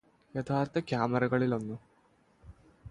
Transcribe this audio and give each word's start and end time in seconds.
യഥാര്ഥ 0.35 0.79
ക്യാമറകളിലൊന്ന് 0.79 1.75